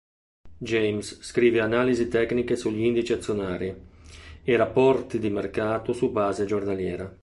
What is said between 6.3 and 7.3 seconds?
giornaliera.